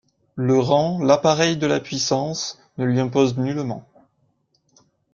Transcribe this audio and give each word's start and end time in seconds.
Le 0.35 0.57
rang, 0.57 0.97
l'appareil 1.03 1.57
de 1.57 1.67
la 1.67 1.79
puissance, 1.79 2.59
ne 2.79 2.85
lui 2.85 2.99
imposent 2.99 3.37
nullement. 3.37 3.87